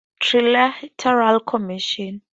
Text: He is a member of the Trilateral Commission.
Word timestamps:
He 0.23 0.39
is 0.39 0.43
a 0.43 0.43
member 0.43 0.61
of 0.61 0.73
the 0.81 0.89
Trilateral 0.97 1.45
Commission. 1.45 2.21